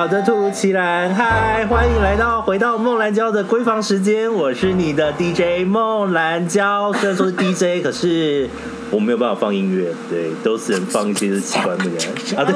[0.00, 6.90] 好的，突如其来，嗨，欢迎来到回到梦兰娇的闺房时间，我是你的 DJ 梦兰娇。
[6.94, 8.48] 虽然说是 DJ，可是
[8.90, 12.00] 我没有办法放音乐，对，都是能放一些是奇怪的人。
[12.34, 12.54] 好的，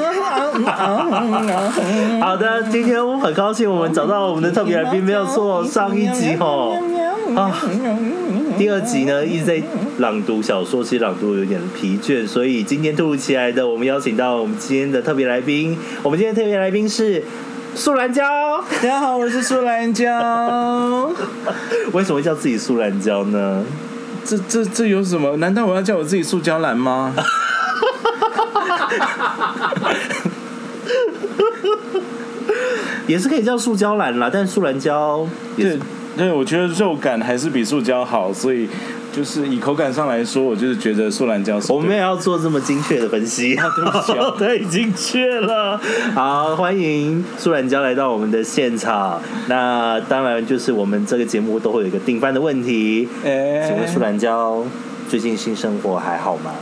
[2.24, 6.74] 好的，今天我很高兴，我们找到我们的特别来宾，没有错，上一集吼
[7.34, 7.50] 啊，
[8.58, 9.62] 第二集呢一直在
[9.98, 17.24] 朗读小说，其实朗读有点疲倦，所以今天突如其来的，我们邀请到我们今天的特别来宾，我们今天特别来宾是
[17.74, 18.22] 素兰娇。
[18.82, 21.10] 大家好，我是素兰娇。
[21.92, 23.64] 为什么会叫自己素兰娇呢？
[24.24, 25.36] 这这这有什么？
[25.38, 27.14] 难道我要叫我自己塑胶兰吗？
[33.06, 35.26] 也是可以叫塑胶兰啦，但素兰娇
[35.56, 35.80] 也对是
[36.16, 38.68] 对，我觉得肉感还是比塑胶好，所以
[39.12, 41.72] 就是以口感上来说，我就是觉得素兰胶是。
[41.72, 45.80] 我们也要做这么精确的分析，对不起啊 太精确了。
[46.14, 49.20] 好，欢迎素兰娇来到我们的现场。
[49.48, 54.64] 那当然就是我们这个节目都会有一个定番的问题，哎请问素兰娇
[55.08, 56.52] 最近新生活还好吗？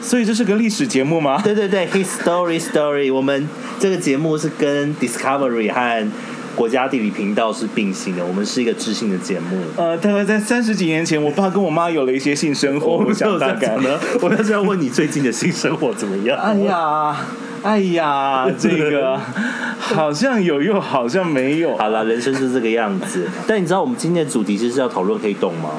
[0.00, 1.40] 所以这是个历史节目吗？
[1.44, 3.48] 对对对，History Story，我们
[3.78, 6.10] 这个节目是跟 Discovery 和
[6.54, 9.62] 国家地理频道是并行的，我们是一个知性的节目。
[9.76, 16.38] 呃，大概在三十几年前，我爸跟我妈有了一些性生活，我想大概呢， 我要是要问你最近的性生活怎么样？
[16.38, 17.16] 哎呀，
[17.62, 19.18] 哎呀，这个
[19.78, 21.76] 好像有又好像没有。
[21.76, 23.28] 好了，人生是这个样子。
[23.46, 25.70] 但你知道我们今天的主题其实是要讨论黑洞吗？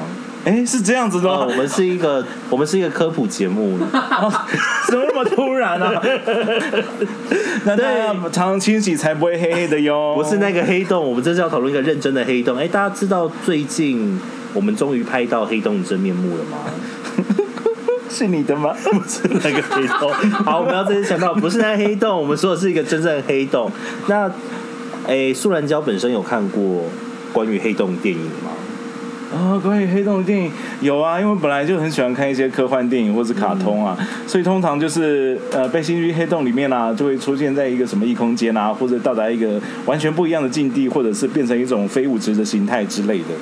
[0.44, 1.46] 哎，是这样子的我？
[1.46, 3.78] 们是一个我们是一个科普节目。
[4.88, 6.02] 怎么那么突然啊？
[7.64, 10.14] 那大家常清洗才不会黑黑的哟。
[10.14, 12.58] 不是那个黑洞，我们这是要讨论一个认真的黑洞。
[12.58, 14.20] 哎，大家知道最近
[14.52, 16.58] 我们终于拍到黑洞的真面目了吗？
[18.10, 18.76] 是你的吗？
[18.84, 20.12] 不是那个黑洞。
[20.44, 23.72] 好，我们要再次强调，不是那个黑洞，我们说的是一个真正的黑洞。
[24.08, 24.30] 那，
[25.08, 26.84] 哎，素兰娇本身有看过
[27.32, 28.50] 关于黑洞的电影吗？
[29.34, 30.50] 啊、关于黑洞的电影
[30.80, 43.34] 有啊，因为本来就很喜欢看一些科幻电影或是卡通啊，所以通常就是呃被吸进黑洞里面啊，就会出现在一个什么异空间啊，或者到达一个完全不一样的境地，或者是变成一种非物质的形态之类的，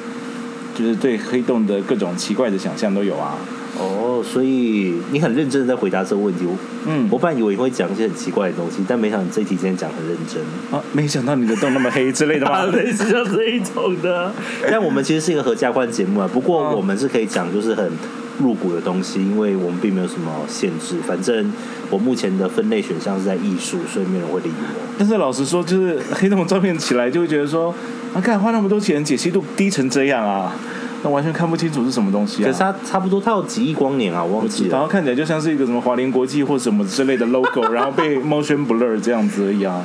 [0.74, 3.36] 就是对黑洞的各种奇怪的想象都有啊。
[3.82, 6.44] 哦，所以你很认真的在回答这个问题。
[6.46, 6.56] 我
[6.86, 10.42] 嗯我本来以为你会讲一些很奇怪的东西，但没想到你这一题今天讲很认真。
[10.76, 12.64] 啊，没想到你的洞那么黑之类的吗？
[12.74, 14.32] 类似像这一种的。
[14.70, 17.90] 但我们其实是一个合家欢节目啊，不过嗯我们是可以讲就是很
[18.38, 20.96] 入骨的东西，因为我们并没有什么限制。
[21.06, 21.52] 反正
[21.90, 24.82] 我目前的分类选项是在艺术，所以没有人会理我。
[24.98, 27.74] 但是老实说，就是黑洞照片起来就会觉得说，
[28.14, 30.54] 啊，看花那么多钱，解析度低成这样啊，
[31.02, 32.46] 那完全看不清楚是什么东西啊。
[32.46, 34.70] 可是它差不多，它有几亿光年啊，我忘记了。
[34.70, 39.82] 然后看起来就像是一个什么华联国际或什么之类的 logo， 然后被 motion blur 这样子而已啊。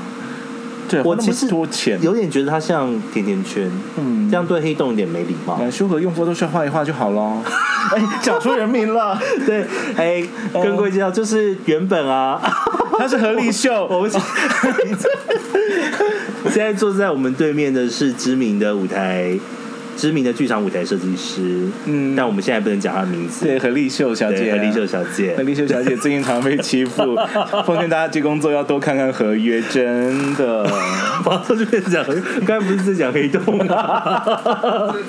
[0.89, 5.57] 对，我其实多钱，有点觉得它像甜甜圈，嗯这样对黑洞有点没礼貌。
[5.59, 7.43] 呃修和用 Photoshop 画一画就好了。
[7.93, 9.65] 哎，讲出人名了， 对，
[9.97, 10.23] 哎，
[10.53, 12.39] 跟各位介绍，就是原本啊，
[12.97, 14.11] 他是何立秀，我们
[16.49, 19.37] 现在坐在我们对面的是知名的舞台、
[19.97, 23.45] 知名的剧场舞台设计师，嗯但我们现在不能讲他的名字。
[23.45, 25.43] 对何丽秀小，姐，何丽秀小姐何。
[25.43, 27.15] 丽秀小姐最近常被欺负，
[27.65, 30.69] 奉劝大家接工作要多看看合约，真的。
[31.25, 32.05] 马上就变成讲，
[32.45, 34.21] 刚才不是在讲黑洞吗？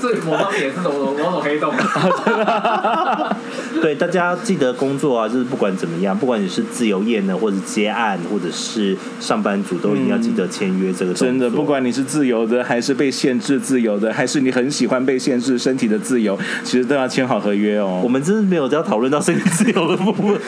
[0.00, 1.74] 这这某方面也是某种某种黑洞。
[3.82, 11.12] 对，大家记得工作啊，就是不管怎么样，不管你是自由业呢，或者接案，或者是上班族，都一定要记得签约这个。
[11.12, 18.00] 真的，不管你是自由的，还是被限制自由的，还是你很喜欢被限制身体的自由，其实都要签好合约哦。
[18.04, 20.40] 我们真的没有要讨论到身体自由的部分。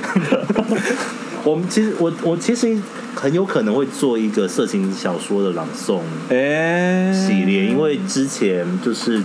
[1.42, 2.78] 我们其实我我其实
[3.16, 5.98] 很有可能会做一个色情小说的朗诵
[6.28, 9.20] 哎，系列，因为之前就是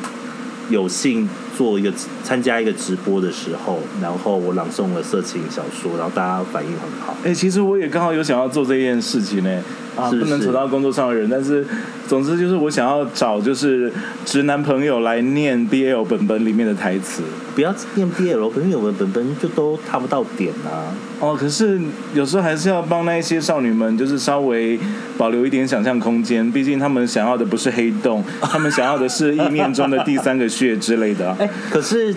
[0.70, 1.92] 有幸做一个
[2.24, 7.16] 参加一个直播的时候，然后我朗诵了色情小说，然后大家反应很好。
[7.24, 9.64] 哎、其实我也刚好有想要做这件事情呢。
[9.96, 11.66] 啊，是不能扯到工作上的人，但是
[12.06, 13.90] 总之就是我想要找就是
[14.26, 17.24] 直男朋友来念 BL 本本里面的台词。
[17.56, 20.94] 不要念 BL，因为我们本本就都踏不到点啊。
[21.22, 21.80] 哦，可是
[22.14, 24.78] 有时候还是要帮那一些少女们，就是稍微
[25.18, 26.52] 保留一点想象空间。
[26.52, 31.38] 毕竟他们想要的不是黑洞，他们想要的是意念中的第三个穴之类的啊。
[31.40, 32.14] 哎、可是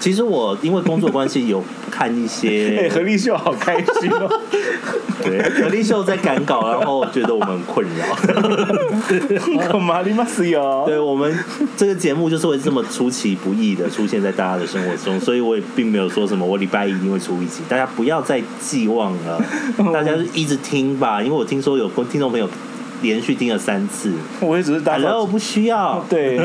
[0.00, 4.40] 其实我因为工作关系有看一 哎、些，何立秀好开心哦！
[5.22, 8.16] 对，何立秀在赶稿，然后觉得我们很困扰。
[10.86, 11.36] 对我们
[11.76, 19.40] 这个节目就是会这么出其不意的出现在大家的生活中，所以我也并没有说什么我礼拜一一定会出一集，大家不要再寄望了，
[19.92, 22.48] 大家就一直听吧，因为我听说有听众朋友
[23.02, 26.38] 连续听了三次我也只是打扫，Hello 不需要，对，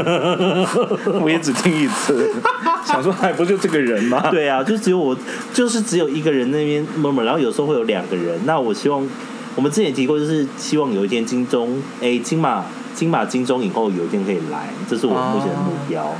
[1.21, 2.33] 我也只听一次，
[2.85, 4.29] 想说还不就这个人吗？
[4.29, 5.17] 对啊，就只有我，
[5.53, 8.39] 就是只有一个人那边 murmur，然后有时候会有两个人。
[8.45, 9.07] 那我希望，
[9.55, 16.15] 我们之前提过，就是希望有一天金钟，哎，金马金马金钟以后有一天可以来，这是我目前的目标。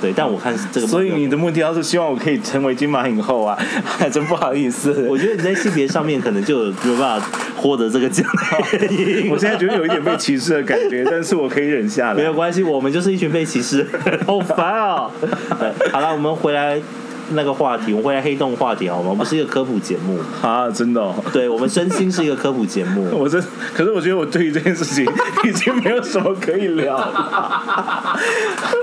[0.00, 3.58] 对，但我看这个，所以你的目标是希望我可以成为金马影后啊？
[3.84, 7.26] 还真不好意思，我觉得你在性别上面可能就有没有办法
[7.56, 8.26] 获得这个奖
[9.30, 12.14] 我现在觉得有一点被歧视的感觉，但是我可以忍下来。
[12.14, 13.86] 没有关系，我们就是一群被歧视，
[14.26, 15.10] 好烦哦。
[15.58, 16.80] 对，好了，我们回来
[17.30, 19.10] 那个话题，我们回来黑洞话题好吗？
[19.10, 21.14] 我们是一个科普节目，啊，真的、哦。
[21.32, 23.08] 对我们身心是一个科普节目。
[23.16, 23.42] 我真，
[23.74, 25.04] 可是我觉得我对于这件事情
[25.44, 28.18] 已经没有什么可以聊了，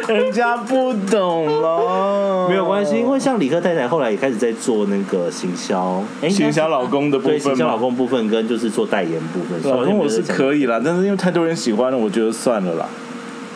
[0.08, 9.62] 人家不懂了，没有关系，因为像李克太太后来也开始在做那个行销，哎，行销老公的部分吗行销老公部分跟就是做代言部分。
[9.72, 12.86] 老公我是可以，以啦，但是因为太多人喜欢了，我觉得算了啦。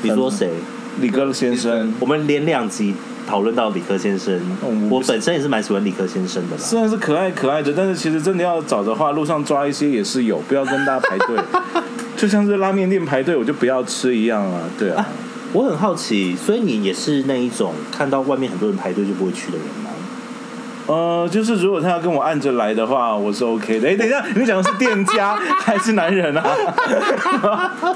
[0.01, 0.49] 你说谁？
[1.01, 2.95] 李哥先生，我们连两集
[3.27, 6.61] 讨论到理科先生，嗯我本身也是蛮喜欢理科先生的啦。
[6.61, 11.37] 虽然是可爱可爱的，但是其实真的要找的话，路上抓一些也是有，不要跟大家排队。
[12.15, 15.05] 就像是拉面店排队，我就不要吃一样啊，对啊。
[15.53, 19.84] 我很好奇，所以你也是那一种看到外面很多人排队就不会去的人吗？
[20.87, 23.89] 呃，就是如果他要跟我按着来的话，我是 OK 的。
[23.89, 26.43] 哎，等一下，你讲的是店家 还是男人啊？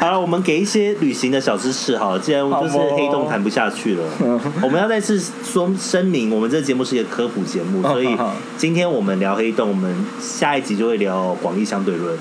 [0.00, 4.04] 好了，我们给一些旅行的小知识好了，既然就是黑洞谈不下去了，
[4.62, 8.16] 我们要再次说声明，我们这节目是一个科普节目，所以
[8.56, 12.16] 今天我们聊黑洞，我们下一集就会聊广义相对论。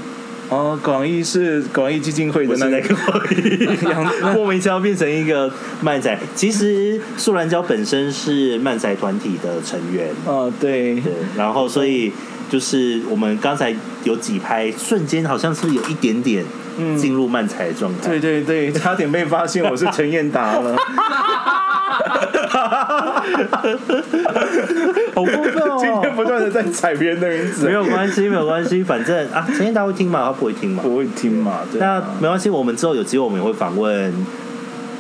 [0.50, 3.68] 哦，广义是广义基金会的那那个个广义，
[4.36, 6.18] 莫名其妙变成一个漫仔。
[6.36, 12.12] 其实素兰娇本身是漫仔团体的成员，哦，对，对，然后所以
[12.50, 16.46] 就是我们刚才有几拍，瞬间好像是有一点点
[16.78, 18.10] 嗯进入漫才的状态。
[18.10, 20.76] 对对对，差点被发现我是陈彦达了。
[25.14, 25.78] 好过分哦！
[25.80, 30.26] 今天不断的在踩别人的名字，没有关系，没有关系，反正啊，陈彦达会听吗？
[30.26, 30.84] 他不会听嘛。
[30.84, 31.60] 不会听嘛？
[31.72, 34.14] 对那啊没关系，我们之后有机会我们也会访问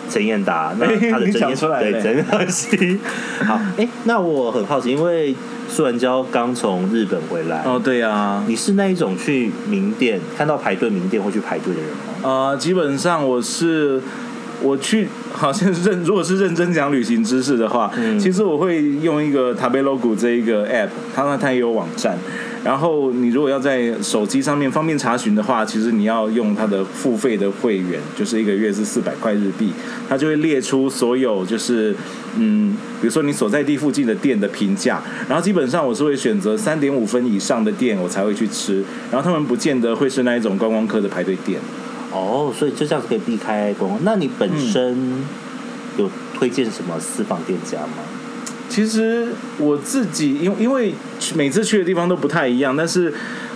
[0.10, 3.00] 陈彦达， 那他的你真出来了对真可惜。
[3.46, 5.36] 好，哎、那我很好奇，因为
[5.70, 11.98] 苏文娇刚从日本回来，哦，对呀、你是那一种去名店看到排队名店会去排队的人吗？
[12.24, 14.02] 呃，基本上我是
[14.64, 22.18] 我去，好像是认，如果是认真讲旅行知识的话，嗯其实我会用一个 Tabelogo 这一个 app，它那它也有网站。
[22.64, 29.74] 然后你如果要在手机上面方便查询的话，其实你要用它的付费的会员，就是一个月是四百块日币，
[30.08, 31.94] 它就会列出所有就是
[32.38, 41.60] 嗯，比如说你所在地附近的店的评价，然后基本上我是会选择三点五分以上的店我才会去吃，然后他们不见得会是那一种观光客的排队店。
[42.14, 44.00] 哦，所以就这样子可以避开公。
[44.04, 45.26] 那你本身
[45.98, 48.04] 有推荐什么私房店家吗？
[48.70, 49.28] 其实
[49.58, 50.94] 我自己，因因为
[51.36, 53.14] 每次去的地方都不太一样，但是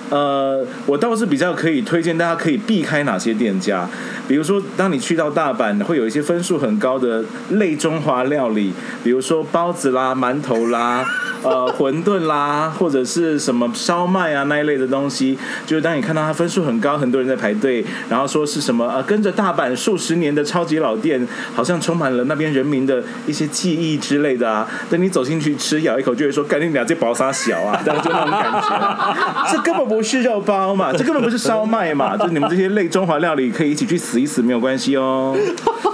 [0.09, 3.87] 呃，我倒是比较可以推荐大家可以避开哪些店家。
[4.27, 8.73] 比如说，当你去到大阪，会有一些分数很高的类中华料理，
[9.03, 11.05] 比如说包子啦、馒头啦，
[11.43, 24.67] 呃馄饨啦，或者是什么烧麦啊那一类的东西，就是当你看到它分数很高，很多人在排队，然后说是什么呃跟着大阪数十年的超级老店，好像充满了那边人民的一些记忆之类的啊。
[24.89, 29.51] 等你走进去吃，咬一口就会说，干你俩这薄沙小啊，大概就那种感觉。
[29.53, 35.35] 这根本不是肉包嘛， 这根本不是烧麦嘛， 就你们这些类中华料理可以一起去死一死没有关系哦。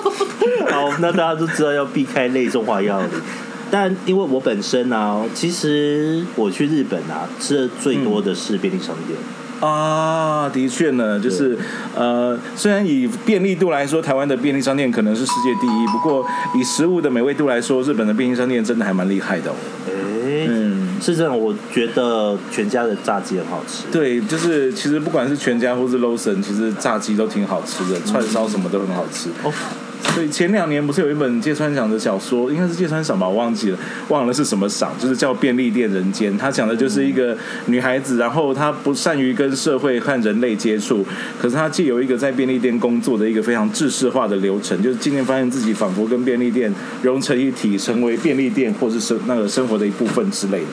[0.69, 3.07] 好，那大家都知道要避开类中华料理。
[3.69, 9.17] 但因为我本身啊，其实我去日本啊，吃的最多的是便利商店。
[9.59, 11.57] 啊，的确呢，就是
[11.95, 19.55] 呃，虽然以便利度来说，台湾的便利商店可能是世界第一，不过以食物的美味度来说，日本的便利商店真的还蛮厉害的哦。
[19.87, 19.91] 哎、
[20.49, 20.62] 嗯，
[21.03, 23.83] 是这样，我觉得全家的炸鸡很好吃。
[23.91, 29.29] 对，就是其实不管是全家或是 Lawson，其实炸鸡都挺好吃的，串烧什么都很好吃。
[29.43, 29.51] 哦，
[30.11, 33.77] 所以前两年不是有一本芥川赏的小说，应该是芥川赏吧，我忘记了，
[34.09, 36.31] 忘了是什么赏，就是叫《便利店人间》。
[36.37, 41.03] 它讲的就是一个女孩子，然后她不善于跟社会和人类接触，
[41.41, 50.67] 可是她借由一个在便利店工作的一个非常制式化的流程，就是渐渐发现自己仿佛跟便利店融成一体，成为便利店或是生那个生活的一部分之类的。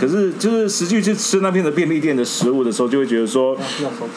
[0.00, 3.56] 可是就是实际去吃那边的便利店的食物的时候，就会觉得说，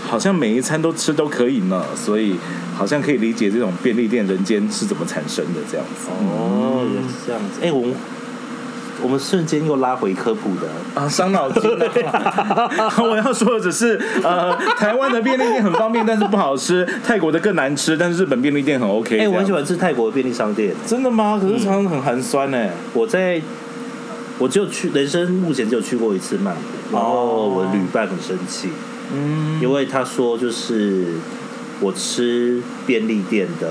[0.08, 2.36] 好像每一餐都吃都可以呢，所以
[2.76, 6.10] 好像可以理解这种便利店人间是怎么产生的这样子。
[6.12, 7.60] 哦，原来是这样子。
[7.62, 7.96] 哎、我们
[9.02, 10.68] 我们瞬间又拉回科普的。
[10.94, 11.72] 啊，伤脑筋
[12.08, 12.92] 啊！
[13.00, 19.20] 我要说的只是，呃，台湾的便利店很方便，但是不好吃；泰国的更难吃，但是日本便利店很 OK。
[19.20, 19.64] 哎、我很喜欢。
[19.64, 20.74] 吃泰国的便利商店。
[20.86, 21.40] 真的吗？
[21.42, 22.70] 可是常常很寒酸呢。
[22.94, 23.40] 我在，
[24.40, 28.70] 我只有去人生目前只有去过一次曼谷，然后我的旅伴很生气，
[29.14, 31.06] 嗯，因为他说就是
[31.80, 33.68] 我吃便利店的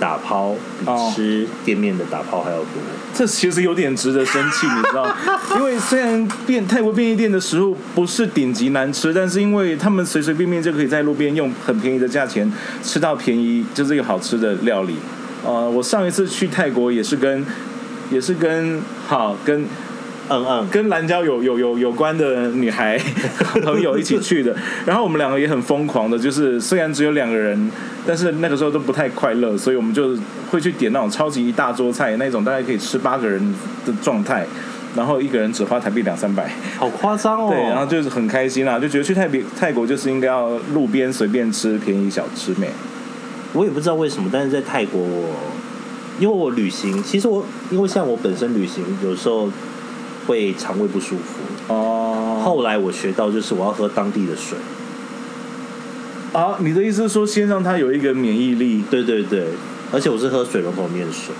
[0.00, 2.66] 打抛比哦吃店面的打抛还要多。
[3.14, 5.16] 这其实有点值得生气，你知道？
[5.56, 14.96] 因为虽然便泰国便利店的食物不是顶级难吃，但是因为他们随随便便就可以在路边用很便宜的价钱吃到便宜，就是一个好吃的料理。
[15.44, 17.44] 呃，我上一次去泰国也是跟
[18.10, 19.64] 也是跟好跟
[20.30, 23.00] 嗯嗯，跟蓝椒有有有有关的女孩
[23.62, 27.70] 朋友一起去的， 然后我们两个也很疯狂的，就是虽然只有两个人，
[28.06, 30.14] 但是那个时候都不太快乐，所以我们就
[30.50, 33.54] 会去点那种超级一大桌菜，那种大概可以吃八个人
[33.86, 34.46] 的状态，
[34.94, 37.50] 然后一个人只花台币两三百，好夸张哦。
[37.50, 42.68] 对，然后就是很开心啦，就觉得去泰比泰国就是应该要路边随便吃便宜小吃美。
[43.54, 45.34] 我也不知道为什么，但是在泰国我，
[46.18, 49.48] 因为我旅行，其实我因为像我本身旅行有时候
[50.26, 54.58] 会肠胃不舒服，哦，后来我学到就是我要喝当地的水。
[56.32, 58.82] 啊，你的意思是说先让他有一个免疫力？
[58.90, 59.46] 对对对，
[59.92, 61.34] 而且我是喝水龙头里面的水。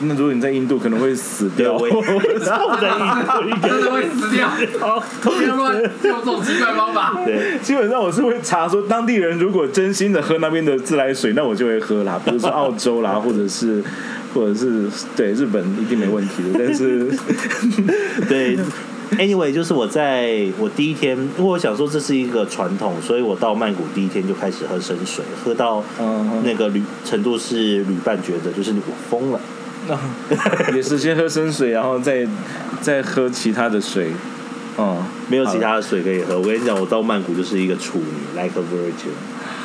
[0.00, 1.74] 那如果你在印度可能会死掉。
[1.76, 4.48] 我也 我在印度真的会死掉。
[4.80, 7.20] 好，不要乱用这种奇怪方法。
[7.24, 12.20] 对，基本上我是会查说，当地人如果真心的喝那边的自来水，那我就会喝啦。
[12.24, 13.82] 比如说澳洲啦，或者是
[14.34, 16.58] 或者是对日本一定没问题的。
[16.58, 17.08] 但是
[18.28, 18.58] 对
[19.12, 29.40] ，anyway，就是我在我第一天，因为我想说这是一个传统，所以我到曼谷第一天就开始喝生水，喝到嗯那个旅程度是旅伴觉得就是我疯了。
[30.74, 32.26] 也是先喝生水，然后再
[32.80, 34.12] 再喝其他的水。
[34.76, 34.96] 嗯，
[35.28, 36.36] 没有其他的水可以喝。
[36.36, 39.14] 我跟你讲，我到曼谷就是一个处女，like a virgin。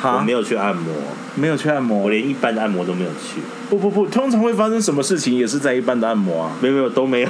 [0.02, 0.94] 我，没有去按摩，
[1.34, 2.10] 没有去按摩我。
[2.10, 6.52] 连一般的按摩都没有去，不不不，通常会发生什么事情也是在一般的按摩啊。
[6.60, 7.28] 没有没有都没有。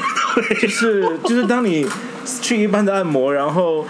[0.61, 1.87] 就是就是当你
[2.43, 3.87] 去一般的按摩，然后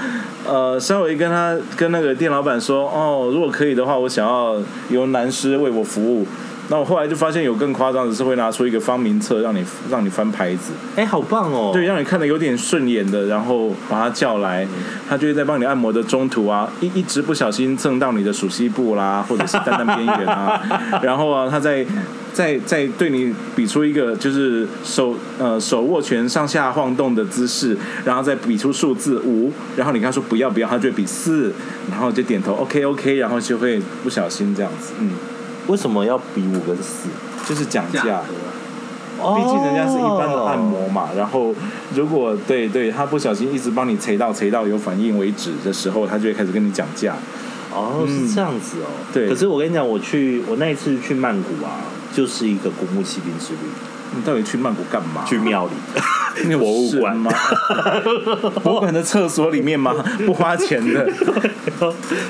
[0.47, 4.57] 呃稍微跟他跟那个店老板说，哦，如果可以的话，我想要
[4.89, 6.25] 由男师为我服务。
[6.71, 11.71] 那我后来就发现有更夸张的是会拿出一个方名册让你让你翻牌子，哎、好棒哦！
[11.73, 14.65] 对，让你看的有点顺眼的，然后把他叫来，
[15.09, 20.63] 他就会在帮你按摩的中途啊，一一直不小心蹭到你的属膝部啦，或者是蛋蛋边缘啊，
[21.03, 21.85] 然后啊，他在
[22.33, 31.53] 再再对你比出一个就是手呃手握拳上下晃动的姿势，然后再比出数字五，然后你跟他说不要不要，他就会比四，
[31.91, 35.11] 然后就点头 OK OK，然后就会不小心这样子，嗯，
[35.67, 37.09] 为什么要比五跟四？
[37.47, 38.23] 就是讲价
[39.19, 41.55] 毕竟人家是一般的按摩嘛，然后
[41.95, 47.15] 如果对对他不小心一直帮你捶到捶到有反应为止的时候，他就会开始跟你讲价。
[47.71, 48.87] 哦，嗯是这样子哦。
[49.13, 53.69] 对可是我跟你讲，我去我那一次去曼谷啊，就是一个古墓奇兵之旅，
[54.17, 55.25] 你到底去曼谷干嘛？
[55.27, 55.73] 去庙里。
[56.45, 57.31] 你 有博物馆事吗？
[58.63, 59.95] 博物馆的厕所里面吗？
[60.27, 61.09] 不花钱的。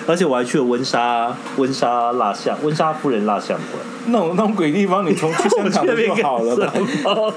[0.06, 3.82] 而且我还去了温莎温莎蜡像温莎夫人蜡像馆。
[4.06, 6.72] 那种那种鬼地方，你从去香港就好了吧？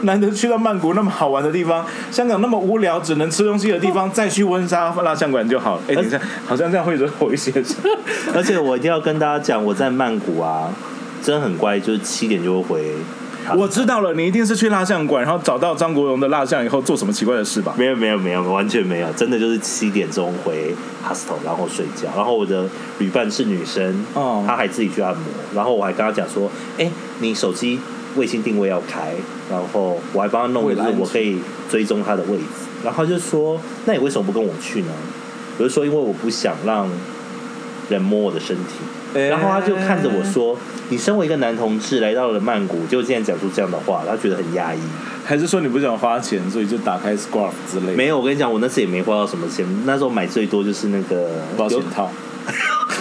[0.01, 5.81] 难得去到曼谷那么好玩的地方，香港那么无聊只能吃东西的地方，再去温莎蜡像馆就好了。
[5.87, 7.63] 哎，等一下，好像这样会惹火一些人。
[8.33, 10.69] 而且我一定要跟大家讲，我在曼谷啊，
[11.21, 12.93] 真的很乖，就是七点就会回。
[13.57, 17.73] 我知道了，你一定是去蜡像馆，然后找到张国荣的蜡像以后做什么奇怪的事吧？
[17.77, 20.73] 没有没有没有，完全没有，真的就是七点钟回
[21.07, 22.07] hostel，然后睡觉。
[22.15, 22.67] 然后我的
[22.99, 25.23] 旅伴是女生，哦她还自己去按摩，
[25.53, 27.79] 然后我还跟她讲说，哎，你手机
[28.15, 29.13] 卫星定位要开，
[29.49, 32.43] 然后我还帮她弄，就是我可以追踪她的位置。
[32.83, 34.91] 然后她就说，那你为什么不跟我去呢？
[35.57, 36.89] 我就说，因为我不想让
[37.89, 38.75] 人摸我的身体。
[39.13, 40.57] 然后他就看着我说
[40.89, 44.79] ：“你身为一个男同志来到了曼谷，就竟然讲出这样的话，他觉得很压抑。
[45.25, 47.93] 还是说你不想花钱，所以就打开 Scarf 之类？
[47.95, 52.11] 没有，我跟你讲，我那次也没花到什么钱，那时候买最多就是那个保险套，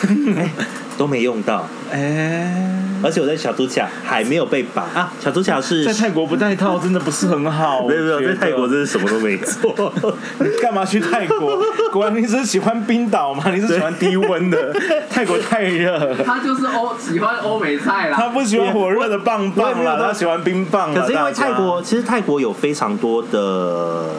[0.99, 1.67] 都没用到。
[1.91, 5.13] 哎。” 而且我在小猪卡还没有被绑啊！
[5.21, 7.87] 小猪卡是在泰国不戴套，真的不是很好。
[7.87, 9.93] 没有没有，在泰国真是什么都没做。
[10.39, 11.59] 你 干嘛去泰国？
[11.93, 13.45] 果然你是喜欢冰岛吗？
[13.53, 14.73] 你是喜欢低温的？
[15.11, 16.15] 泰国太热。
[16.25, 18.17] 他就是欧喜欢欧美菜啦。
[18.17, 20.95] 他不喜欢火热的棒棒啦，他喜欢冰棒。
[20.95, 24.11] 可是因为泰国，其实泰国有非常多的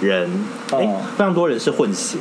[0.00, 0.28] 人，
[0.72, 0.78] 哎，
[1.16, 2.18] 非常多人是混血。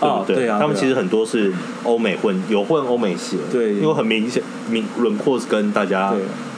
[0.00, 1.52] 哦，对啊，他们其实很多是
[1.84, 6.14] 欧美混，有混欧美血，对，因为很明显，明轮廓是跟大家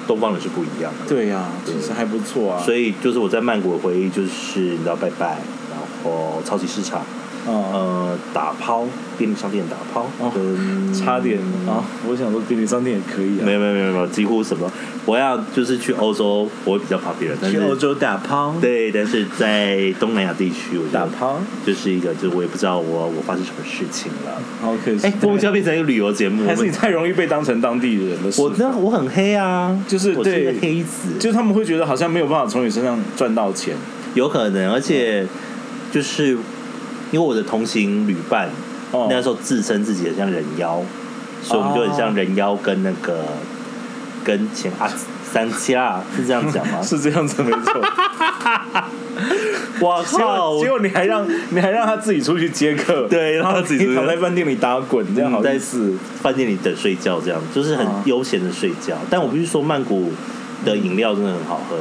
[0.07, 2.62] 东方人是不一样的，对呀，其实还不错啊。
[2.62, 5.38] 所以就是我在曼谷的回忆，就是你知道拜拜，
[5.71, 7.02] 然后超级市场。
[7.49, 10.06] 呃，打抛便利商店打抛，
[10.37, 11.82] 嗯差点啊！
[12.08, 13.43] 我想说便利商店也可以啊。
[13.45, 14.71] 没有没有没有没有，几乎什么，
[15.06, 17.39] 我要就是去欧洲，我会比较怕别人。
[17.50, 18.54] 去欧洲打抛？
[18.61, 24.41] 对，但是在东南亚地区，我打抛就是一个，就是我也不知道我我发生什么事情了。
[24.61, 28.30] 好可惜，哎，我们就要变成一个旅游节目，还是你太容易被当成当地人了？
[28.37, 33.75] 我那我很黑啊，就是对黑子，就是他们会觉得好像没有办法从你身上赚到钱，
[34.15, 35.26] 有可能，而且
[35.91, 36.37] 就是。
[37.10, 38.49] 因为我的同行旅伴
[39.08, 40.80] 那时候自称自己很像人妖，
[41.42, 43.25] 所以我们就很像人妖跟那个
[44.25, 44.90] 跟前啊
[45.30, 46.80] 三七啊是这样讲吗？
[46.84, 47.80] 是这样子没错。
[49.80, 50.58] 哇靠！
[50.58, 58.97] 结果你还让你还让他自己出去接客，对，然后自己躺在饭店里打滚，这样好在是饭店里等睡觉，这样就是很悠闲的睡觉。
[59.08, 60.10] 但我必须说，曼谷
[60.64, 61.76] 的饮料真的很好喝。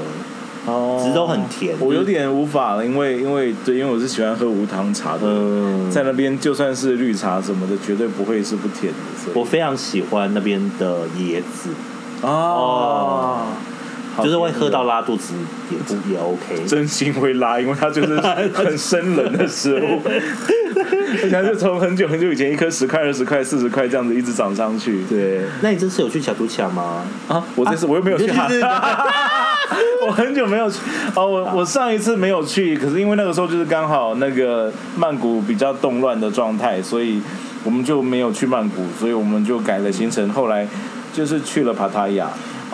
[0.68, 9.00] 哦，其实都很甜，我有点无法了，因为因为对，因为我是喜欢喝无糖茶的，在那边就算是绿茶什么的，绝对不会是不甜的。
[9.34, 11.70] 我非常喜欢那边的椰子，
[12.22, 13.46] 哦，
[14.22, 15.34] 就是会喝到拉肚子
[15.72, 18.20] 也不也 OK，真心会拉，因为它就是
[18.54, 20.02] 很生冷的食物，
[21.24, 25.04] 而且就从很久很久以前一颗十块、二十块、四十块这样子一直涨上去。
[25.06, 27.04] 对，那你这次有去小杜卡吗？
[27.30, 28.30] 啊，我这次我又没有去。
[30.08, 30.80] 我很久没有去
[31.16, 37.22] 哦，我我上一次没有去，可是因为那个时候就是刚好那个曼谷比较动乱的状态，所以
[37.64, 40.68] 我们就没有去曼谷，所以我们就改了行程，后来
[41.14, 42.30] 就是去了帕塔亚，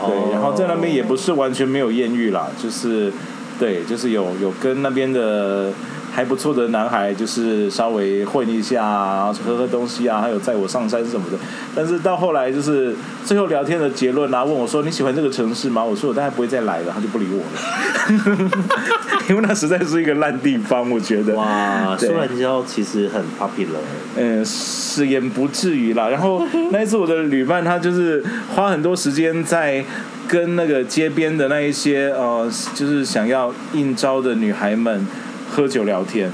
[0.05, 3.11] 对，然后在那边也不是完全没有艳遇啦，就是
[3.59, 5.71] 对，就是有有跟那边的。
[6.13, 11.37] 还不错的男孩，就是稍微混一下，然后喝喝东西啊，还有载我上山什么的。
[11.75, 12.95] 但是到后来，就是
[13.25, 18.51] 最后聊天的结论啊，问我说：“你喜欢这个城市吗？”我说：“我大概不会再来了。”他就不理我了，
[19.27, 21.33] 因为那实在是一个烂地方，我觉得。
[21.33, 23.81] 哇，苏兰娇其实很 popular。
[24.15, 26.09] 嗯，是也不至于啦。
[26.09, 28.23] 然后那一次我的旅伴，他就是
[28.55, 29.83] 花很多时间在
[30.27, 35.07] 跟那个街边的那一些呃，就是想要应招的女孩们。
[35.53, 36.31] 喝酒聊天，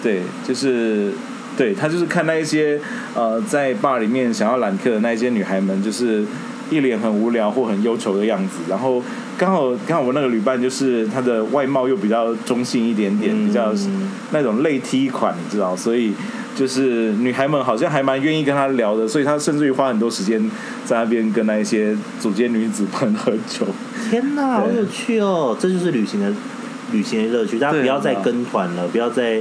[0.00, 1.12] 对，就是
[1.56, 2.80] 对他就是看那一些
[3.16, 6.24] 呃在 bar 里面想要揽客的那一些女孩们，就是
[6.70, 8.60] 一脸很无聊或很忧愁的样子。
[8.68, 9.02] 然后
[9.36, 13.74] 刚好刚好我那个旅伴就是他的外貌又比较中性一点点，比较
[14.30, 16.12] 那种类 T 款，你知道，所以
[16.54, 20.40] 就是女孩们好像还蛮愿意跟他聊的，所以他甚至于花很多时间
[20.84, 23.66] 在那边跟那一些组间女子 们喝酒。
[24.08, 25.56] 天哪，好有趣哦！
[25.58, 26.32] 这就是旅行的。
[26.92, 29.40] 旅行的乐趣，大家不要再跟团了，不要再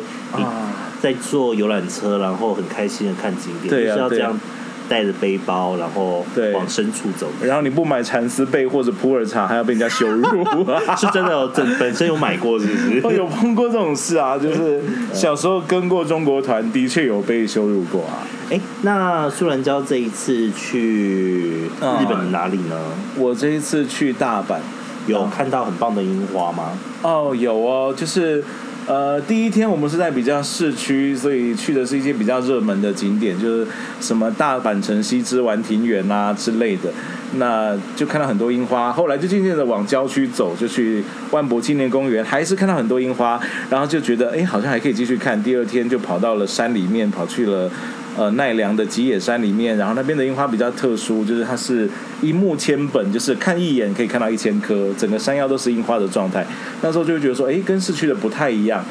[1.01, 4.39] 再坐游览车，然后很开心的看景点，就是要这样
[4.87, 7.27] 带着背包，然后往深处走。
[7.41, 10.21] 然后你不买蚕丝被或者普洱茶，还要被人家羞辱，
[10.97, 13.15] 是真的有，本本身有买过，是不是？
[13.17, 18.23] 有碰过这种事啊，就是小时候跟过中国团，的确有被羞辱过啊。
[18.49, 22.77] 哎，那苏兰娇这一次去日本哪里呢？
[23.17, 24.57] 我这一次去大阪。
[25.07, 26.77] 有看到很棒的樱花吗？
[27.01, 28.43] 哦，有哦，就是
[28.85, 33.67] 呃，第一天我们是在比较市区，所以去的是一些比较热门的景点，就是
[33.99, 36.91] 什么大阪城西之丸庭园啊之类的。
[37.35, 38.93] 那就看到很多樱花。
[38.93, 43.39] 后来就渐渐的往郊区走，就去万博纪念公园，还是看到很多樱花，
[43.69, 45.41] 然后就觉得哎，好像还可以继续看。
[45.41, 47.71] 第二天就跑到了山里面，跑去了
[48.17, 51.89] 呃奈良的吉野山里面，然后那边的樱花比较特殊，就是它是
[52.21, 56.45] 一目千本，就是看一眼可以看到一千颗，整个山腰都是樱花的状态。
[56.81, 58.83] 那时候就会觉得说，哎，跟市区的不太一样。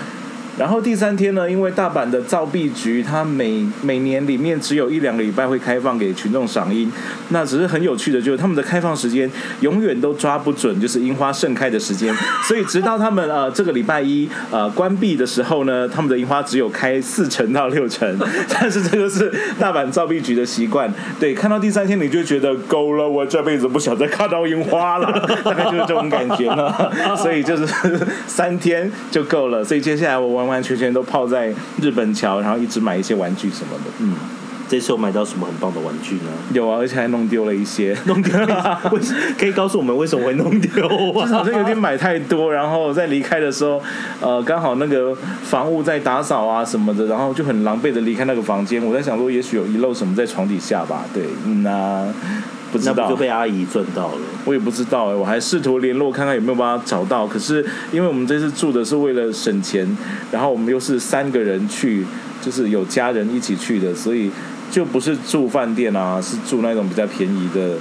[0.59, 6.91] 然后第三天呢，因为大阪的造币局，它每每年里面只有一两个礼拜会开放给群众赏樱。
[7.31, 12.15] 那只是很有趣的，就是他们的开放时间永远都抓不准，就是樱花盛开的时间。
[12.45, 18.19] 所以直到他们呃这个礼拜一呃关闭的时候呢，他们的樱花只有开四成到六成。
[18.51, 20.93] 但是这个是大阪造币局的习惯。
[21.19, 25.11] 对，看到第三天你就觉得够了，我这辈子不想再看到樱花了，
[25.43, 26.71] 大概就是这种感觉呢。
[27.17, 27.67] 所以就是
[28.27, 29.65] 三天就够了。
[29.65, 33.91] 所以接下来我完完全全都泡在日本桥，然后一直买一些玩具什么的。
[34.01, 34.15] 嗯，
[34.69, 36.31] 这次有买到什么很棒的玩具呢？
[36.53, 37.97] 有啊，而且还弄丢了一些。
[38.05, 39.01] 弄丢了，为
[39.39, 40.87] 可以告诉我们为什么会弄丢
[41.19, 41.27] 啊？
[41.33, 43.81] 好像有点买太多，然后在离开的时候，
[44.21, 48.85] 呃，刚好那个房屋在打扫啊什么的，然后就很狼狈的离开那个房间。
[48.85, 51.05] 我在想说，也许有遗漏什么在床底下吧？
[51.15, 52.13] 对，嗯呐。
[52.73, 57.27] 不知道就被阿姨赚到了，我也不知道哎，我还试图联络看看有没有办法找到。
[57.27, 59.87] 可是因为我们这次住的是为了省钱，
[60.33, 62.05] 然后我们又是三个人去，
[62.41, 64.31] 就是有家人一起去的，所以
[64.71, 67.77] 就不是住饭店啊，是住那种比较便宜的。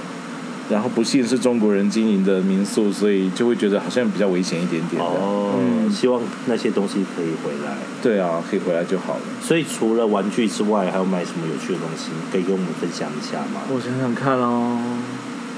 [0.72, 5.02] 然后不幸是中国人经营的民宿，所以就会觉得好像比较危险一点点。
[5.02, 5.52] 哦，
[5.92, 7.76] 希望那些东西可以回来。
[8.02, 9.20] 对啊，可以回来就好了。
[9.42, 13.60] 所以除了玩具之外，还有买什么有趣的东西，可以跟我们分享一下吗？
[13.68, 14.78] 我想想看哦，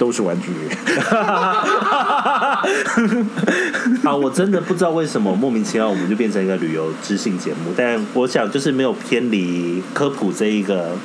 [0.01, 0.51] 都是玩具。
[4.03, 10.97] 啊，我真的不知道为什么莫名其妙我们就变成一个旅游知性节目，但我想就是没有偏离科普这一个。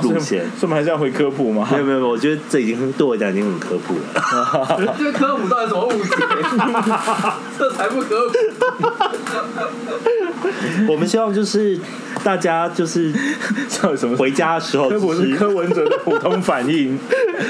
[0.02, 1.68] 路线，我们还是要回科普吗？
[1.72, 4.84] 没有没有，我觉得这已经对我讲已经很科普了。
[4.98, 6.14] 这科普到底什么误解？
[7.58, 8.34] 这才不科普。
[10.88, 11.78] 我们希望就是
[12.22, 13.12] 大家就是
[13.68, 14.16] 叫什么？
[14.16, 16.98] 回家的时候，科普是柯文哲的普通反应。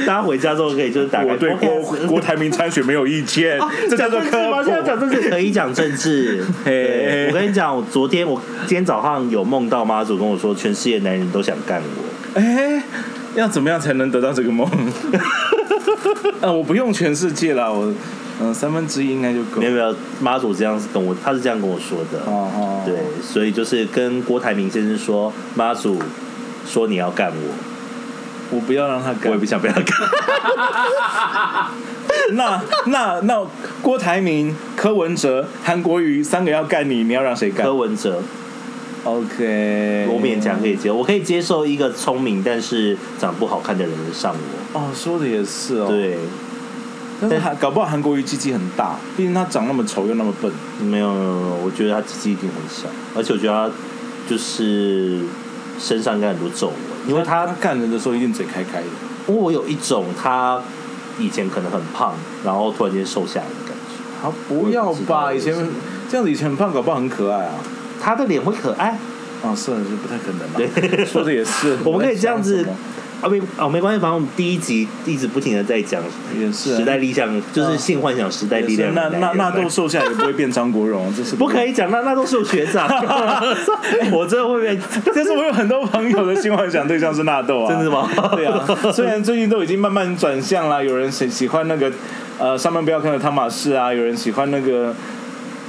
[0.06, 1.32] 大家回家之后可以就是打开。
[1.32, 1.68] 我对郭
[2.06, 3.58] 郭台铭参选没有意见。
[3.88, 4.62] 这叫做科普。
[4.64, 6.44] 现在讲政治可以讲政治。
[6.64, 12.13] 我跟你讲，我昨天我今天早上有梦到妈祖跟我说，全世界男人都想干我。
[12.34, 12.82] 哎，
[13.34, 14.68] 要怎么样才能得到这个梦？
[16.40, 17.92] 啊，我不用全世界了，我
[18.40, 19.60] 嗯三分之一应该就够。
[19.60, 22.18] 没有没有，妈祖这样子跟我，他是这样跟我说的。
[22.26, 26.00] 哦哦，对，所以就是跟郭台铭先生说，妈祖
[26.66, 29.86] 说你要干我，我不要让他干，我也不想被他干。
[32.32, 33.46] 那那那
[33.82, 37.64] 郭台铭、柯文哲、韩国瑜三个要干你，你要让谁干？
[37.64, 38.22] 柯文哲。
[39.04, 44.80] OK，我勉强可以接，我可以接受一个聪明但是长不好看的人上我。
[44.80, 45.86] 哦，说的也是哦。
[45.88, 46.16] 对，
[47.20, 50.50] 但是韩搞不好韩国瑜鸡鸡很大，毕竟他长那么丑又那么笨。
[50.80, 53.70] 没有没有没有，我觉得他鸡鸡一定很小，而且我觉得他
[54.26, 55.20] 就是
[55.78, 58.86] 身上应该很多皱纹，因为他干人的时候一定嘴开开的。
[59.28, 60.62] 因为我有一种他
[61.18, 64.22] 以前可能很胖，然后突然间瘦下来的感觉。
[64.22, 65.54] 好，不要吧，以前
[66.10, 67.52] 这样子以前很胖，搞不好很可爱啊。
[68.04, 68.90] 他的脸会可爱，
[69.42, 70.60] 啊，是是不太可能吧。
[71.10, 72.66] 说的也是， 我们可以这样子，
[73.22, 76.02] 啊没哦没关系，反正我们第一集一直不停的在讲，
[76.38, 78.92] 也是时代力量，就是性幻想时代力量。
[78.94, 81.90] 那那那都瘦下来也不会变张国荣，这是不 可以讲。
[81.90, 82.86] 那那都是我学长，
[84.12, 84.78] 我真的会变。
[85.14, 88.06] 但是我有很多朋友的性幻想对象是纳豆啊，真的吗？
[88.36, 91.90] 对啊，虽然最近都已经慢慢转向了，有人喜喜欢那个
[92.38, 94.94] 呃上班不要看的汤马士啊，有人喜欢那个。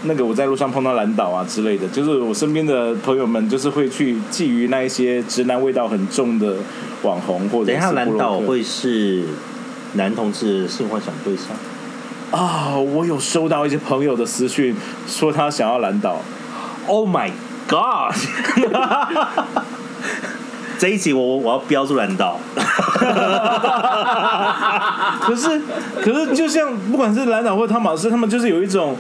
[0.08, 6.56] 那个我在路上碰到蓝岛啊之类的，就是我身边的朋友们，就是会去觊觎那一些直男味道很重的
[7.04, 7.66] 网红或者。
[7.66, 9.24] 等一下，蓝岛会是
[9.94, 11.48] 男同志性幻想对象
[12.32, 12.76] 啊！
[12.78, 14.76] 我有收到一些朋友的私讯，
[15.08, 16.22] 说他想要蓝岛。
[16.88, 17.32] Oh my
[17.68, 18.14] god！
[20.78, 22.40] 这一集我我要标注蓝岛。
[25.22, 25.62] 可 是
[26.02, 28.96] 可是，就像不管是蓝岛或汤马斯，他们就是有一种。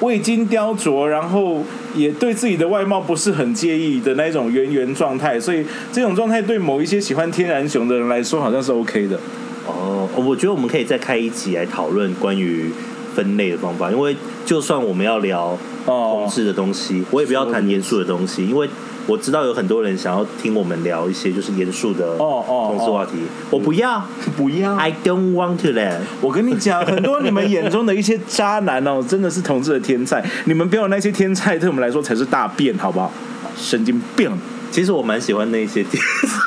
[0.00, 1.62] 未经雕琢，然后
[1.94, 9.18] 也对自己的外貌不是很介意的那种圆圆状态，所以这种状态对某一些喜欢天然熊的人来说，好像是 OK 的。
[9.66, 12.70] 哦，我觉得我们可以再开一集来讨论关于
[13.14, 18.68] 分类的方法，因为就算我们要聊同志的东西，我也不要谈严肃的东西，因为。
[19.08, 23.12] 我知道有很多人想要听我们聊一些就是严肃的哦哦同事话题，
[23.50, 24.04] 我不要
[24.36, 25.96] 不要，I don't want to that。
[26.20, 33.10] 我跟你讲，很多你们眼中的一些渣男哦， 真的是同志的天才，你们不要那些天才，对我们来说才是大便，好不好？
[33.56, 34.30] 神经病。
[34.70, 36.38] 其实我蛮喜欢那些天才。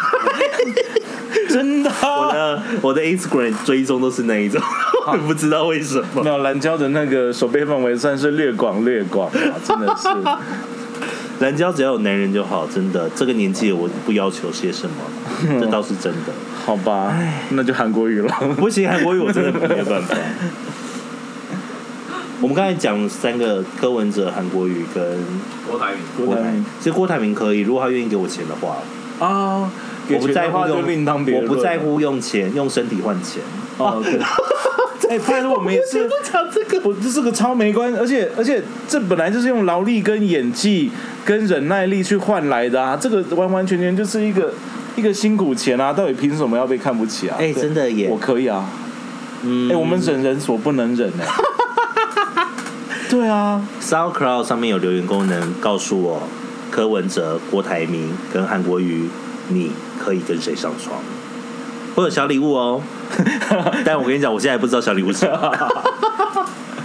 [1.49, 2.31] 真的我啊。
[2.33, 4.61] 的我的 Instagram 追踪都是那一种，
[5.11, 6.23] 我不知道为什么。
[6.23, 10.07] 没有蓝胶的那个手背范围算是略广略广啊，真的是。
[11.41, 13.09] 蓝胶只要有男人就好，真的。
[13.15, 14.95] 这个年纪我不要求些什么，
[15.59, 16.31] 这倒是真的。
[16.65, 17.17] 好吧，
[17.49, 18.29] 那就韩国语了。
[18.57, 20.15] 不行，韩国语我真的没有办法。
[22.41, 25.03] 我们刚才讲三个柯文哲、韩国语跟
[25.69, 28.77] 郭台铭，郭台铭，其实郭台铭可以，如果他愿意给我钱的话，
[29.19, 29.71] 啊，
[30.07, 31.39] 给我不在乎用，另当别。
[31.39, 33.41] 我不在乎用钱，用身体换钱。
[33.77, 34.19] 哦，对。
[35.09, 40.89] 哎，不然我们也是，讲这个，我这是个超没关，而且而且这本来就是用劳力跟演技
[41.25, 44.53] 跟忍耐力去换来的啊，这个完完全全就是一个
[44.95, 47.35] 一个辛苦钱啊，到底凭什么要被看不起啊？
[47.39, 48.65] 哎，对真的耶我，可以啊，
[49.43, 51.25] 嗯哎，我们忍人所不能忍哎。
[53.09, 56.23] 对啊，SoundCloud 上面有留言功能，告诉我
[56.69, 59.09] 柯文哲、郭台铭跟韩国瑜，
[59.49, 60.97] 你可以跟谁上床？
[61.93, 62.81] 会有小礼物哦，
[63.83, 65.51] 但我跟你讲，我现在不知道小礼物是什么。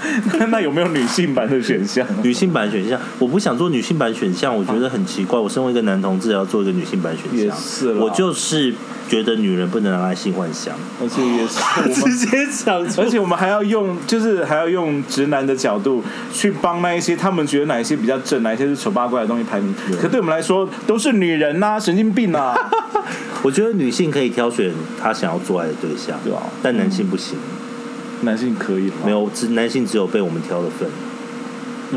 [0.50, 2.06] 那有没有女性版的选项？
[2.22, 5.38] 女性版选项，我不想做女性版选项，我觉得很奇怪。
[5.38, 8.74] 我身为一个男同志，要做一个女性版选也项，是啦我就是
[9.08, 11.60] 觉得女人不能拿来性幻想，而且也是
[12.02, 12.16] 我们。
[12.16, 19.74] 接讲而且我们还要用，就是还要用直男的角度去帮那一些他们觉得哪一些比较正，哪一些是丑八怪的东西排名。
[20.00, 22.54] 可对我们来说，都是女人呐、神经病啊！
[23.42, 27.36] 我觉得女性可以挑选她想要做爱的对象，对啊但男性不行，
[28.22, 28.94] 男性可以吗？
[29.04, 30.88] 没，有，只男性只有被我们挑的份。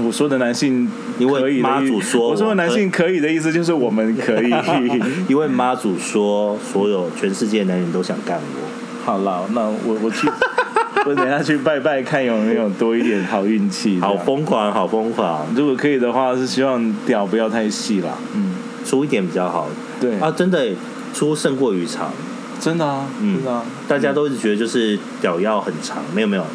[0.06, 4.54] 我说的男性因为可以的意妈祖说我说的男性可以的意思就是我们可以。
[5.28, 9.04] 因为妈祖说，所有全世界男人都想干我。
[9.04, 10.30] 好了，那我我去，
[11.08, 14.00] 我等下去拜拜，看有没有多一点好运气。
[14.00, 18.10] 好疯狂，好疯狂，如果可以的话，是希望屌不要太细啦。
[18.36, 18.54] 嗯，
[18.86, 19.68] 粗一点比较好
[20.00, 20.30] 对啊！
[20.30, 20.68] 真的
[21.14, 22.12] 粗胜过于长，
[22.60, 23.66] 真的啊，嗯真的啊。
[23.88, 26.46] 大家都一直觉得就是屌要很长，没有没有，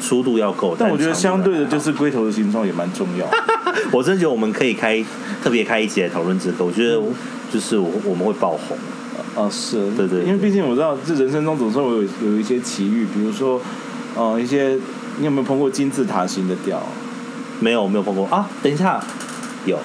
[0.00, 0.76] 粗度要够。
[0.78, 3.26] 但我觉得相对的，就是龟头的形状也蛮重要。
[3.92, 5.04] 我真的觉得我们可以开
[5.42, 6.64] 特别开一集来讨论这个。
[6.64, 7.00] 我觉得
[7.52, 8.76] 就是我我们会爆红，
[9.34, 13.60] 啊，是，对对对因为毕竟我知道，这人生中总是会有有一些奇遇，比如说，
[14.16, 14.78] 呃，一些
[15.18, 16.82] 你有没有碰过金字塔型的屌？
[17.62, 18.48] 没有没有碰过啊！
[18.62, 18.98] 等一下，
[19.66, 19.78] 有，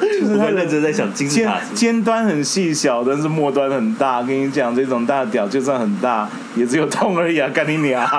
[0.00, 4.22] 就是它的我很认真在想金字尖塔尖端很细小，但是末端很大。
[4.22, 7.48] 跟你讲，这种大屌就算很大，也只有痛而已啊！
[7.52, 8.06] 干你娘！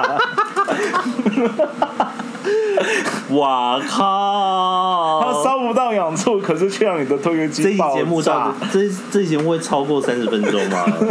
[3.29, 5.41] 哇它靠！
[5.43, 8.53] 烧不到痒处，可是却让你的推油这一机爆节目炸到。
[8.71, 8.79] 这
[9.10, 10.86] 这一节目会超过三十分钟吗？
[10.99, 11.05] 就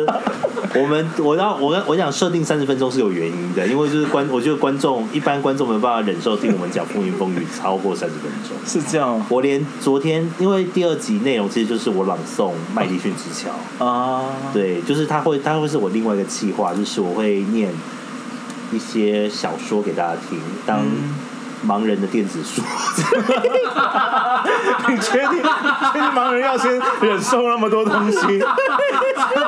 [0.00, 0.06] 是
[0.74, 8.56] 我们我要我我想设定三十分钟是有原因的，因为就是观我觉得观众一般观众没有办法忍受听我们讲风云风雨超过三十分钟。
[8.64, 14.24] 是这样我连昨天因为第二集内容其实就是我朗诵麦迪逊之桥，啊？
[14.52, 17.70] 对，就是他会他会是我另外一个计划，就是我会念
[18.72, 21.14] 一些小说给大家听，当嗯
[21.66, 22.62] 盲人的电子书。
[24.88, 25.30] 你确定？
[25.30, 28.18] 确定盲人要先忍受那么多东西？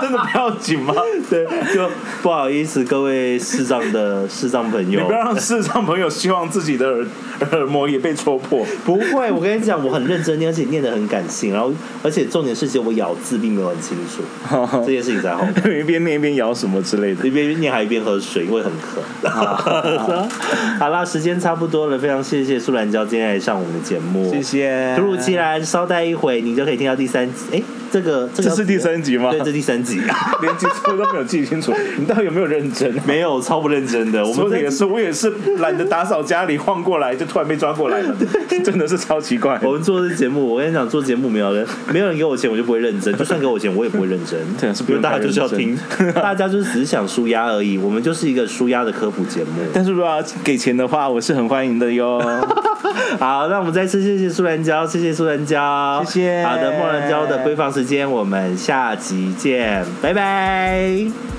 [0.00, 0.94] 真的不要紧吗？
[1.29, 1.88] 对，就
[2.22, 7.07] 不好意思各位视障的视障朋友你不，要让视障朋友希望自己的耳
[7.53, 8.64] 耳膜也被戳破。
[8.85, 11.72] 不会，我跟你讲，我很认真念，而且念得很感性，然后
[12.03, 14.22] 而且重点是，其实我咬字并没有很清楚，
[14.85, 15.81] 这件事情在后面。
[15.81, 17.27] 一边念一边咬什么之类的。
[17.27, 19.03] 一边念还一边喝水，因为很渴。
[20.79, 24.43] 好啦，时间差不多了，非常谢谢苏兰娇今天来上我们的节目，谢。
[24.43, 24.95] 谢。
[24.95, 27.47] 突如其来，稍待一会，你就可以听到第三集。
[27.51, 29.31] 哎，这个这是第三集吗？
[29.31, 29.99] 对，这第三集。
[30.43, 32.95] 连记错都没有记清楚，你到底有没有认真？
[33.07, 34.23] 没有，超不认真的。
[34.23, 38.14] 我也是，我也是懒得打扫家里，晃过来就突然被抓过来了，
[38.62, 39.59] 真的是超奇怪。
[39.62, 43.17] 我们做这节目，我跟你讲，做节目没有人，没有人给我钱，我就不会认真。
[43.17, 44.38] 就算给我钱，我也不会认真。
[44.61, 45.75] 对是不用因为大家就是要听，
[46.14, 47.79] 大家就是只是想舒压而已。
[47.79, 49.62] 我们就是一个舒压的科普节目。
[49.73, 52.20] 但是如果要给钱的话，我是很欢迎的哟。
[53.18, 61.34] 好，那我们再次谢谢苏人娇，谢谢苏人娇，谢谢好的，莫人娇的闺房时间，我们下集见，拜拜。